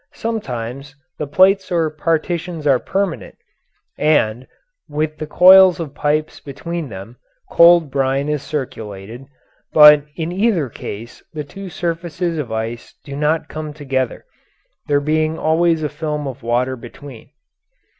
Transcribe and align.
Sometimes 0.15 0.95
the 1.19 1.27
plates 1.27 1.71
or 1.71 1.91
partitions 1.91 2.65
are 2.65 2.79
permanent, 2.79 3.35
and, 3.99 4.47
with 4.89 5.19
the 5.19 5.27
coils 5.27 5.79
of 5.79 5.93
pipes 5.93 6.39
between 6.39 6.89
them, 6.89 7.17
cold 7.51 7.91
brine 7.91 8.27
is 8.27 8.41
circulated, 8.41 9.27
but 9.73 10.05
in 10.15 10.31
either 10.31 10.69
case 10.69 11.21
the 11.33 11.43
two 11.43 11.69
surfaces 11.69 12.39
of 12.39 12.51
ice 12.51 12.95
do 13.05 13.15
not 13.15 13.47
come 13.47 13.73
together, 13.75 14.25
there 14.87 14.99
being 14.99 15.37
always 15.37 15.83
a 15.83 15.87
film 15.89 16.25
of 16.27 16.41
water 16.41 16.75
between. 16.75 17.29